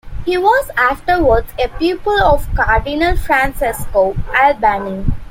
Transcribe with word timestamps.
He 0.25 0.35
was 0.35 0.71
afterwards 0.75 1.53
a 1.63 1.67
pupil 1.67 2.19
of 2.23 2.47
Cardinal 2.55 3.15
Francesco 3.17 4.15
Albani. 4.35 5.05